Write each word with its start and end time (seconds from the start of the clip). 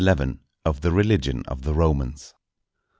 —_Of 0.65 0.79
the 0.81 0.91
Religion 0.91 1.43
of 1.47 1.61
the 1.61 1.75
Romans. 1.75 2.33